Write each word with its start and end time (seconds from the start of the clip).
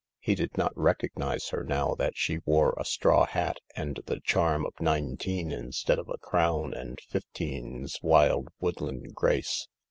He 0.19 0.33
did 0.33 0.57
not 0.57 0.75
recognise 0.75 1.49
her 1.49 1.63
now 1.63 1.93
that 1.93 2.17
she 2.17 2.39
wore 2.43 2.73
a 2.79 2.83
straw 2.83 3.27
hat 3.27 3.59
and 3.75 3.99
the 4.07 4.19
charm 4.19 4.65
of 4.65 4.73
nineteen 4.81 5.51
instead 5.51 5.99
of 5.99 6.09
a 6.09 6.17
crown 6.17 6.73
and 6.73 6.97
fifteen's 6.99 7.99
wild 8.01 8.47
woodland 8.59 9.13
grace. 9.13 9.67